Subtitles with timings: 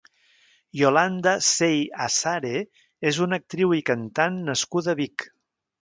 [0.79, 2.55] Yolanda Sey Asare
[3.13, 5.29] és una actriu i cantant nascuda a Vic.